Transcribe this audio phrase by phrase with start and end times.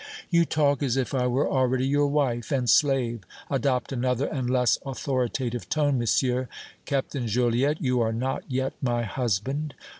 [0.31, 3.21] "You talk as if I were already your wife and slave.
[3.51, 6.47] Adopt another and less authoritative tone, monsieur.
[6.85, 9.75] Captain Joliette, you are not yet my husband!"